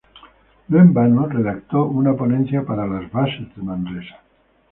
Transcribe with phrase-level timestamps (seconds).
[0.69, 4.19] No en vano redactó una ponencia para las Bases de Manresa.